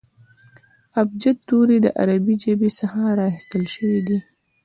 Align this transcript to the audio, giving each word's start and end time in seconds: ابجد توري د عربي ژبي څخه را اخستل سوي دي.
ابجد 1.01 1.37
توري 1.47 1.77
د 1.81 1.87
عربي 1.99 2.35
ژبي 2.43 2.69
څخه 2.79 3.01
را 3.17 3.25
اخستل 3.31 3.63
سوي 3.75 3.99
دي. 4.07 4.19